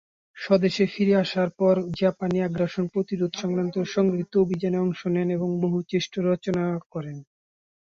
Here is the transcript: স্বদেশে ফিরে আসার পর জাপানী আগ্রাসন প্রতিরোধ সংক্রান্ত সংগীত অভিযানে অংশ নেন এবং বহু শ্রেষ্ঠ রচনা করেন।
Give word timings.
স্বদেশে 0.37 0.85
ফিরে 0.93 1.15
আসার 1.23 1.49
পর 1.59 1.75
জাপানী 1.99 2.37
আগ্রাসন 2.41 2.85
প্রতিরোধ 2.93 3.31
সংক্রান্ত 3.41 3.75
সংগীত 3.95 4.31
অভিযানে 4.37 4.77
অংশ 4.77 5.01
নেন 5.07 5.27
এবং 5.37 5.49
বহু 5.63 5.77
শ্রেষ্ঠ 5.81 6.13
রচনা 6.29 6.63
করেন। 6.93 7.17